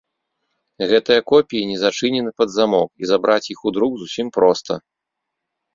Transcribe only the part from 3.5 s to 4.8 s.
іх у друк зусім проста.